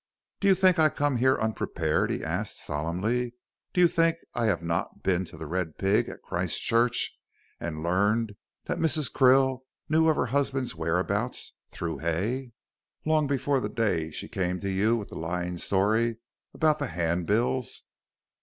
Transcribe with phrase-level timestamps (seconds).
[0.39, 3.35] "Do you think I come here unprepared?" he asked, solemnly;
[3.71, 7.15] "do you think I have not been to 'The Red Pig' at Christchurch
[7.59, 8.33] and learned
[8.65, 9.11] that Mrs.
[9.11, 9.59] Krill
[9.89, 12.51] knew of her husband's whereabouts, through Hay,
[13.05, 16.17] long before the day she came to you with the lying story
[16.51, 17.83] about the hand bills?